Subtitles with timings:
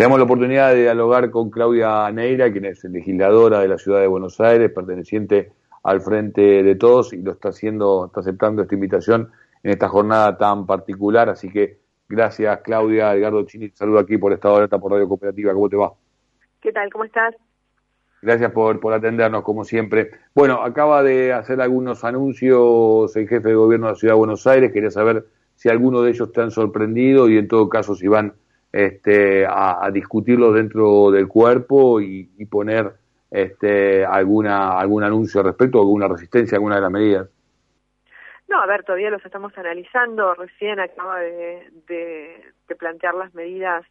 [0.00, 4.06] Tenemos la oportunidad de dialogar con Claudia Neira, quien es legisladora de la ciudad de
[4.06, 9.30] Buenos Aires, perteneciente al Frente de Todos y lo está haciendo, está aceptando esta invitación
[9.62, 11.28] en esta jornada tan particular.
[11.28, 13.12] Así que gracias, Claudia.
[13.12, 15.52] Edgardo Chini, te saludo aquí por esta hora por Radio Cooperativa.
[15.52, 15.92] ¿Cómo te va?
[16.62, 16.90] ¿Qué tal?
[16.90, 17.34] ¿Cómo estás?
[18.22, 20.12] Gracias por, por atendernos, como siempre.
[20.34, 24.46] Bueno, acaba de hacer algunos anuncios el jefe de gobierno de la Ciudad de Buenos
[24.46, 24.72] Aires.
[24.72, 25.26] Quería saber
[25.56, 28.32] si alguno de ellos te han sorprendido y en todo caso si van
[28.72, 32.92] este, a, a discutirlos dentro del cuerpo y, poner
[33.30, 37.28] este, alguna algún anuncio al respecto, alguna resistencia alguna de las medidas.
[38.48, 40.34] No, a ver, todavía los estamos analizando.
[40.34, 43.86] Recién acaba de, de, plantear las medidas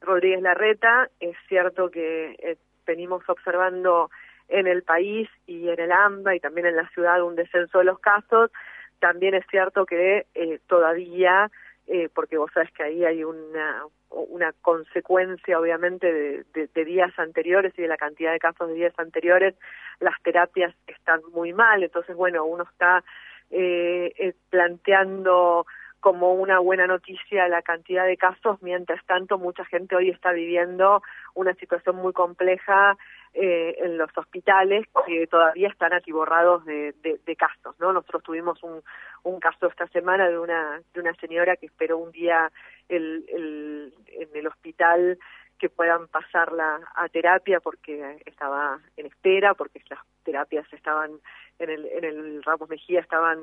[0.00, 1.08] Rodríguez Larreta.
[1.20, 4.10] Es cierto que eh, venimos observando
[4.48, 7.84] en el país y en el AMBA y también en la ciudad un descenso de
[7.84, 8.50] los casos.
[8.98, 11.50] También es cierto que eh, todavía,
[11.88, 17.82] eh, porque vos sabes que ahí hay una, una consecuencia obviamente de, días anteriores y
[17.82, 19.54] de la cantidad de casos de días anteriores,
[20.00, 23.02] las terapias están muy mal, entonces bueno, uno está
[23.50, 25.66] eh, eh, planteando
[26.00, 31.02] como una buena noticia la cantidad de casos, mientras tanto mucha gente hoy está viviendo
[31.34, 32.96] una situación muy compleja
[33.34, 37.92] eh, en los hospitales que todavía están atiborrados de, de, casos, ¿no?
[37.92, 38.82] Nosotros tuvimos un,
[39.22, 42.52] un caso esta semana de una de una señora que esperó un día
[42.90, 45.18] el, el, en el hospital
[45.62, 51.20] que puedan pasarla a terapia porque estaba en espera, porque las terapias estaban
[51.60, 53.38] en el, en el Ramos Mejía estaban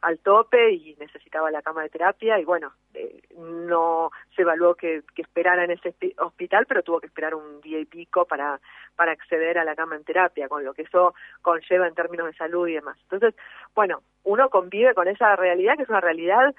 [0.00, 5.04] al tope y necesitaba la cama de terapia y bueno, eh, no se evaluó que,
[5.14, 8.60] que esperara en ese hospital, pero tuvo que esperar un día y pico para,
[8.96, 12.34] para acceder a la cama en terapia, con lo que eso conlleva en términos de
[12.34, 12.98] salud y demás.
[13.02, 13.36] Entonces,
[13.76, 16.52] bueno, uno convive con esa realidad que es una realidad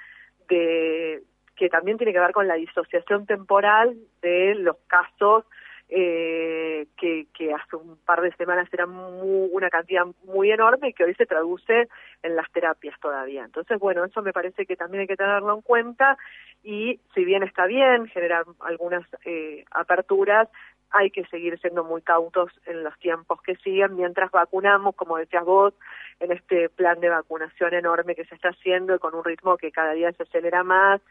[0.48, 1.22] de
[1.62, 5.46] que también tiene que ver con la disociación temporal de los casos
[5.90, 11.14] eh, que, hace un par de semanas era una cantidad muy enorme y que hoy
[11.14, 11.88] se traduce
[12.24, 13.44] en las terapias todavía.
[13.46, 16.18] Entonces, bueno, eso me parece que también hay que tenerlo en cuenta
[16.64, 20.50] y si bien está bien generar algunas eh, aperturas,
[20.90, 25.46] hay que seguir siendo muy cautos en los tiempos que siguen mientras vacunamos, como decías
[25.46, 25.76] vos,
[26.20, 29.72] en este plan de vacunación enorme que se está haciendo y con un ritmo que
[29.72, 31.02] cada día se acelera más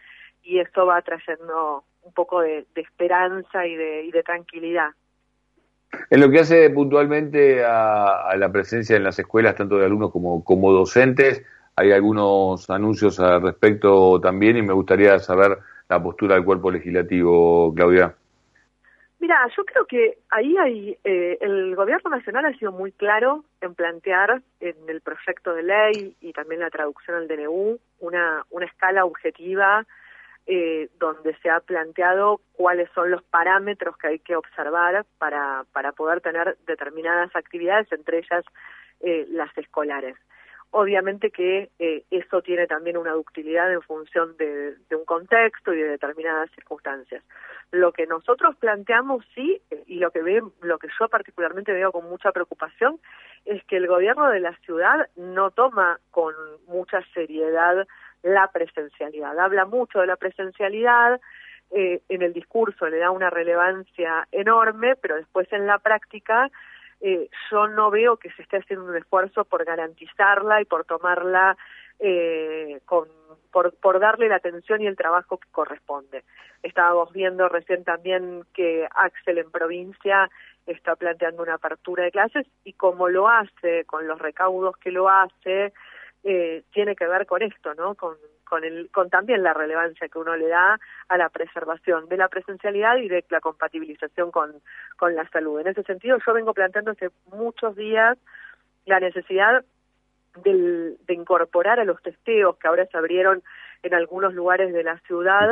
[0.43, 4.91] y eso va trayendo un poco de, esperanza y de, y de, tranquilidad.
[6.09, 10.45] En lo que hace puntualmente a, la presencia en las escuelas, tanto de alumnos como,
[10.45, 11.45] como docentes,
[11.77, 15.59] hay algunos anuncios al respecto también y me gustaría saber
[15.89, 18.15] la postura del cuerpo legislativo, Claudia.
[19.19, 23.75] Mira, yo creo que ahí hay, eh, el gobierno nacional ha sido muy claro en
[23.75, 29.05] plantear en el proyecto de ley y también la traducción al DNU una, una escala
[29.05, 29.87] objetiva
[30.53, 35.93] eh, donde se ha planteado cuáles son los parámetros que hay que observar para, para
[35.93, 38.45] poder tener determinadas actividades, entre ellas
[38.99, 40.17] eh, las escolares.
[40.73, 45.91] Obviamente que eh, eso tiene también una ductilidad en función de, un contexto y de
[45.91, 47.23] determinadas circunstancias.
[47.71, 52.11] Lo que nosotros planteamos sí, y lo que ve, lo que yo particularmente veo con
[52.11, 52.99] mucha preocupación,
[53.45, 56.35] es que el gobierno de la ciudad no toma con
[56.67, 57.87] mucha seriedad
[58.23, 59.39] la presencialidad.
[59.39, 61.21] Habla mucho de la presencialidad,
[61.73, 66.51] eh, en el discurso le da una relevancia enorme, pero después en la práctica
[67.01, 71.57] eh, yo no veo que se esté haciendo un esfuerzo por garantizarla y por tomarla
[72.01, 73.09] eh, con,
[73.53, 76.25] por, por darle la atención y el trabajo que corresponde.
[76.63, 80.29] Estábamos viendo recién también que Axel en provincia
[80.67, 85.09] está planteando una apertura de clases y como lo hace, con los recaudos que lo
[85.09, 85.73] hace,
[86.25, 87.95] eh, tiene que ver con esto, ¿no?
[87.95, 92.17] Con, con, el, con también la relevancia que uno le da a la preservación de
[92.17, 94.55] la presencialidad y de la compatibilización con,
[94.97, 95.61] con la salud.
[95.61, 98.19] En ese sentido, yo vengo planteando hace muchos días
[98.87, 99.65] la necesidad
[100.45, 103.43] del, de incorporar a los testeos que ahora se abrieron
[103.83, 105.51] en algunos lugares de la ciudad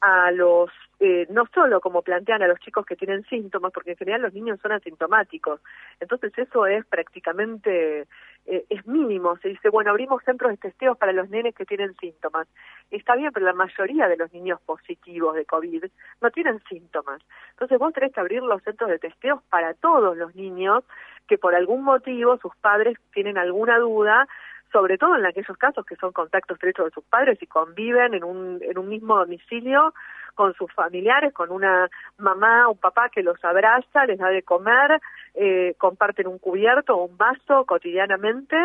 [0.00, 0.70] a los
[1.00, 4.34] eh, no solo como plantean a los chicos que tienen síntomas, porque en general los
[4.34, 5.60] niños son asintomáticos.
[6.00, 8.06] Entonces eso es prácticamente,
[8.46, 9.36] eh, es mínimo.
[9.36, 12.48] Se dice, bueno, abrimos centros de testeos para los nenes que tienen síntomas.
[12.90, 15.84] Está bien, pero la mayoría de los niños positivos de COVID
[16.20, 17.22] no tienen síntomas.
[17.50, 20.82] Entonces vos tenés que abrir los centros de testeos para todos los niños
[21.28, 24.26] que por algún motivo sus padres tienen alguna duda
[24.72, 28.24] sobre todo en aquellos casos que son contactos estrechos de sus padres y conviven en
[28.24, 29.94] un, en un mismo domicilio
[30.34, 31.88] con sus familiares, con una
[32.18, 35.00] mamá o un papá que los abraza, les da de comer,
[35.34, 38.56] eh, comparten un cubierto o un vaso cotidianamente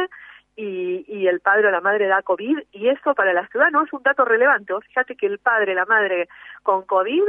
[0.56, 3.84] y, y el padre o la madre da COVID y eso para la ciudad no
[3.84, 4.74] es un dato relevante.
[4.88, 6.28] fíjate que el padre, la madre
[6.62, 7.24] con COVID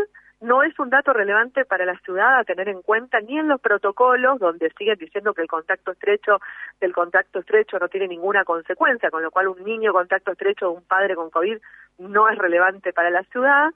[0.44, 3.60] no es un dato relevante para la ciudad a tener en cuenta ni en los
[3.60, 6.38] protocolos donde siguen diciendo que el contacto estrecho
[6.80, 10.76] del contacto estrecho no tiene ninguna consecuencia, con lo cual un niño contacto estrecho de
[10.76, 11.58] un padre con COVID
[11.98, 13.70] no es relevante para la ciudad.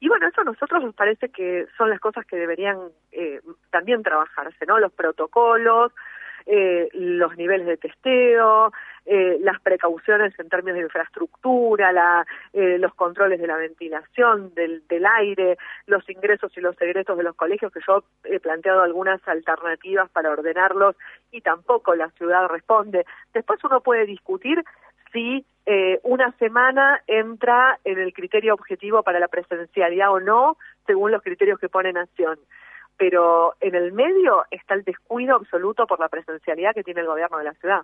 [0.00, 2.78] Y bueno, eso a nosotros nos parece que son las cosas que deberían
[3.12, 4.78] eh, también trabajarse, ¿no?
[4.78, 5.92] Los protocolos,
[6.46, 8.72] eh, los niveles de testeo,
[9.10, 14.86] eh, las precauciones en términos de infraestructura, la, eh, los controles de la ventilación, del,
[14.86, 15.56] del aire,
[15.86, 20.30] los ingresos y los secretos de los colegios, que yo he planteado algunas alternativas para
[20.30, 20.94] ordenarlos
[21.30, 23.06] y tampoco la ciudad responde.
[23.32, 24.62] Después uno puede discutir
[25.10, 31.12] si eh, una semana entra en el criterio objetivo para la presencialidad o no, según
[31.12, 32.38] los criterios que pone Nación
[32.98, 37.38] pero en el medio está el descuido absoluto por la presencialidad que tiene el gobierno
[37.38, 37.82] de la ciudad.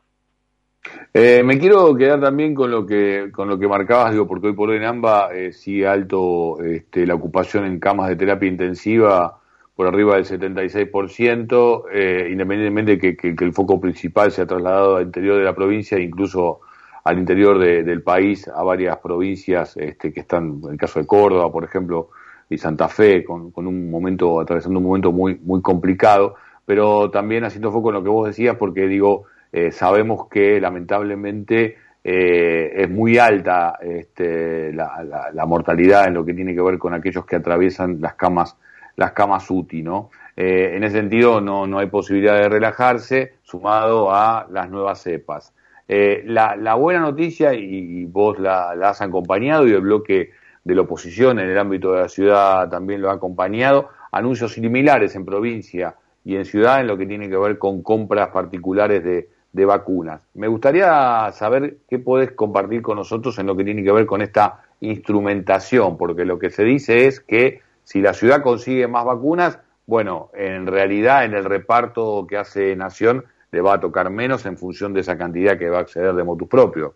[1.13, 4.53] Eh, me quiero quedar también con lo que con lo que marcabas, digo, porque hoy
[4.53, 9.39] por hoy en AMBA eh, sigue alto este, la ocupación en camas de terapia intensiva
[9.75, 15.05] por arriba del 76%, eh, independientemente de que, el foco principal se ha trasladado al
[15.05, 16.61] interior de la provincia incluso
[17.05, 21.53] al interior del país, a varias provincias este, que están, en el caso de Córdoba,
[21.53, 22.09] por ejemplo,
[22.49, 27.71] y Santa Fe, con, un momento, atravesando un momento muy, muy complicado, pero también haciendo
[27.71, 29.25] foco en lo que vos decías, porque digo,
[29.57, 36.57] eh, sabemos que lamentablemente eh, es muy alta este, la, mortalidad en lo que tiene
[36.57, 38.57] que ver con aquellos que atraviesan las camas,
[38.97, 40.11] las camas UTI, ¿no?
[40.37, 45.55] Eh, en ese sentido no, no hay posibilidad de relajarse, sumado a las nuevas cepas.
[45.87, 50.33] la, buena noticia, y, vos la has acompañado, y el bloque
[50.65, 55.15] de la oposición en el ámbito de la ciudad también lo ha acompañado, anuncios similares
[55.15, 59.29] en provincia y en ciudad en lo que tiene que ver con compras particulares de,
[59.55, 60.27] vacunas.
[60.35, 64.21] Me gustaría saber qué podés compartir con nosotros en lo que tiene que ver con
[64.21, 69.61] esta instrumentación, porque lo que se dice es que si la ciudad consigue más vacunas,
[69.87, 74.57] bueno, en realidad en el reparto que hace Nación le va a tocar menos en
[74.57, 76.95] función de esa cantidad que va a acceder de motus propio.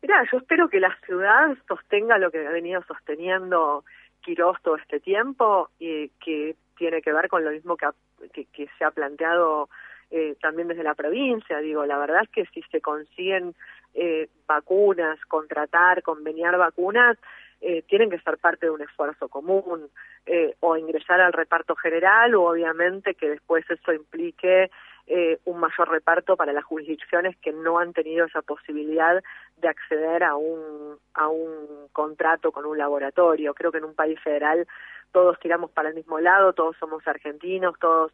[0.00, 3.84] Mira, yo espero que la ciudad sostenga lo que ha venido sosteniendo
[4.20, 8.84] Quirós todo este tiempo y que tiene que ver con lo mismo que, que, se
[8.84, 9.68] ha planteado
[10.10, 11.58] eh, también desde la provincia.
[11.58, 13.54] Digo, la verdad es que si se consiguen
[13.94, 17.18] eh, vacunas, contratar, conveniar vacunas,
[17.60, 19.88] eh, tienen que ser parte de un esfuerzo común
[20.26, 24.70] eh, o ingresar al reparto general o obviamente que después eso implique
[25.08, 29.22] eh, un mayor reparto para las jurisdicciones que no han tenido esa posibilidad
[29.56, 33.54] de acceder a un, a un contrato con un laboratorio.
[33.54, 34.66] Creo que en un país federal
[35.12, 38.12] todos tiramos para el mismo lado, todos somos argentinos, todos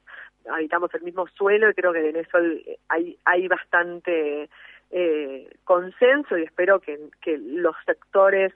[0.49, 2.39] habitamos el mismo suelo y creo que en eso
[2.89, 4.49] hay, hay bastante
[4.93, 8.53] eh, consenso y espero que, que los sectores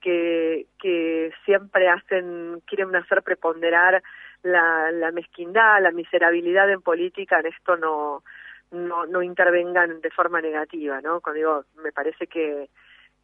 [0.00, 4.02] que, que siempre hacen, quieren hacer preponderar
[4.46, 8.22] la, la mezquindad, la miserabilidad en política, en esto no,
[8.70, 11.20] no, no intervengan de forma negativa, ¿no?
[11.20, 12.68] Cuando digo, me parece que,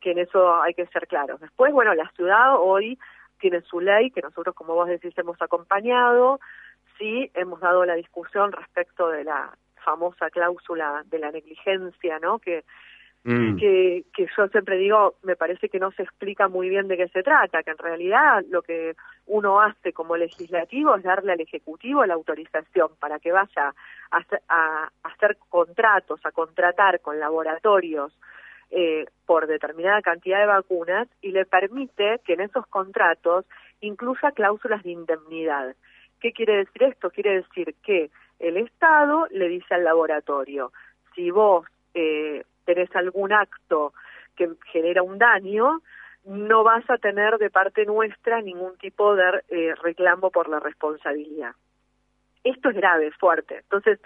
[0.00, 1.40] que en eso hay que ser claros.
[1.40, 2.98] Después, bueno, la ciudad hoy
[3.38, 6.40] tiene su ley, que nosotros, como vos decís, hemos acompañado,
[6.98, 12.38] sí hemos dado la discusión respecto de la famosa cláusula de la negligencia, ¿no?
[12.38, 12.64] Que
[13.24, 13.56] Mm.
[13.56, 17.06] que, que yo siempre digo, me parece que no se explica muy bien de qué
[17.08, 18.96] se trata, que en realidad lo que
[19.26, 23.74] uno hace como legislativo es darle al Ejecutivo la autorización para que vaya
[24.10, 28.12] a, a, hacer contratos, a contratar con laboratorios
[28.72, 33.44] eh, por determinada cantidad de vacunas y le permite que en esos contratos
[33.80, 35.76] incluya cláusulas de indemnidad.
[36.18, 37.10] ¿Qué quiere decir esto?
[37.10, 40.72] Quiere decir que el Estado le dice al laboratorio,
[41.14, 43.92] si vos eh, tenés algún acto
[44.36, 45.80] que genera un daño,
[46.24, 51.52] no vas a tener de parte nuestra ningún tipo de eh, reclamo por la responsabilidad.
[52.44, 53.58] Esto es grave, fuerte.
[53.58, 54.00] Entonces,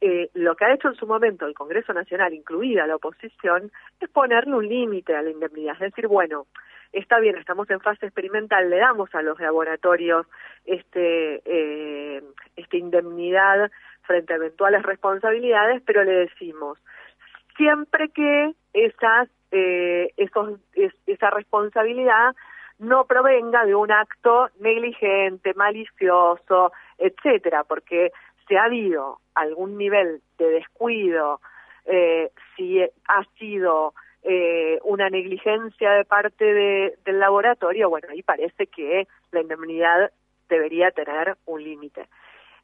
[0.00, 4.08] eh, lo que ha hecho en su momento el Congreso Nacional, incluida la oposición, es
[4.08, 5.74] ponerle un límite a la indemnidad.
[5.74, 6.46] Es decir, bueno,
[6.92, 10.26] está bien, estamos en fase experimental, le damos a los laboratorios
[10.64, 12.22] este, eh,
[12.56, 13.70] esta indemnidad
[14.02, 16.78] frente a eventuales responsabilidades, pero le decimos,
[17.60, 20.58] siempre que esas, eh, esos,
[21.06, 22.34] esa responsabilidad
[22.78, 28.12] no provenga de un acto negligente, malicioso, etcétera, porque
[28.48, 31.40] si ha habido algún nivel de descuido,
[31.84, 38.68] eh, si ha sido eh, una negligencia de parte de, del laboratorio, bueno, ahí parece
[38.68, 40.10] que la indemnidad
[40.48, 42.06] debería tener un límite.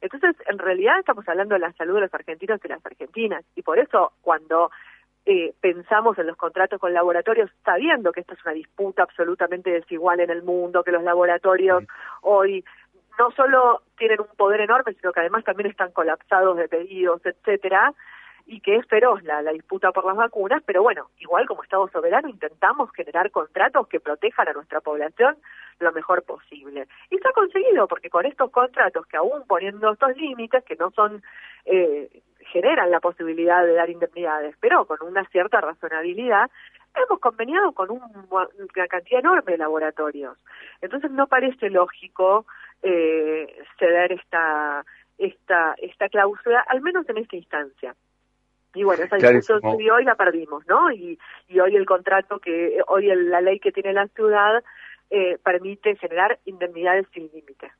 [0.01, 3.61] Entonces, en realidad estamos hablando de la salud de los argentinos y las argentinas, y
[3.61, 4.71] por eso cuando
[5.25, 10.21] eh, pensamos en los contratos con laboratorios sabiendo que esta es una disputa absolutamente desigual
[10.21, 11.83] en el mundo, que los laboratorios
[12.21, 12.63] hoy
[13.19, 17.93] no solo tienen un poder enorme, sino que además también están colapsados de pedidos, etcétera,
[18.47, 22.29] y que es feroz la, disputa por las vacunas, pero bueno, igual como Estado soberano
[22.29, 25.37] intentamos generar contratos que protejan a nuestra población
[25.79, 26.87] lo mejor posible.
[27.09, 30.91] Y se ha conseguido, porque con estos contratos que aún poniendo estos límites, que no
[30.91, 31.21] son
[31.65, 36.49] eh, generan la posibilidad de dar indemnidades, pero con una cierta razonabilidad,
[36.95, 40.37] hemos conveniado con una cantidad enorme de laboratorios.
[40.81, 42.45] Entonces no parece lógico
[42.81, 44.85] eh, ceder esta,
[45.17, 47.95] esta, esta cláusula, al menos en esta instancia.
[48.73, 50.91] Y bueno, esa discusión y hoy la perdimos, ¿no?
[50.91, 54.63] Y, y hoy el contrato que, hoy la ley que tiene la ciudad
[55.09, 57.71] eh, permite generar indemnidades sin límite.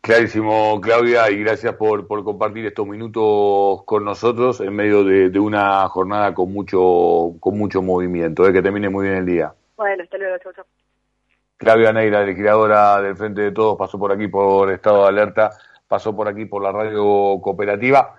[0.00, 5.86] Clarísimo, Claudia, y gracias por, por compartir estos minutos con nosotros en medio de, una
[5.88, 8.48] jornada con mucho con mucho movimiento.
[8.48, 9.52] Eh, que termine muy bien el día.
[9.76, 10.64] Bueno, hasta luego, chau,
[11.58, 15.50] Claudia Neira, legisladora del Frente de Todos, pasó por aquí por Estado de Alerta,
[15.86, 18.16] pasó por aquí por la radio cooperativa.